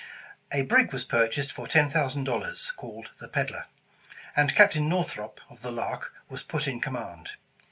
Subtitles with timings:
[0.51, 3.65] A brig was purchased for ten thousand dollars, called the Pedler,
[4.35, 7.29] and Captain Northrop, of the Lark, was put in com mand.